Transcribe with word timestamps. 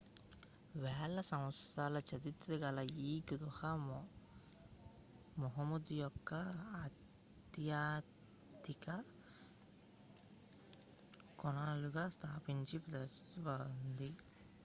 వేల 0.75 1.17
సంవత్సరాల 1.27 1.97
చరిత్ర 2.07 2.55
గల 2.63 2.79
ఈ 3.03 3.11
గుహ 3.33 3.59
ముహమ్మద్ 5.35 5.91
యొక్క 5.95 6.31
ఆధ్యాత్మిక 6.79 8.87
కోణాలను 11.39 11.93
స్పష్టంగా 12.09 12.43
ప్రతిబింబిస్తుంది 12.89 14.11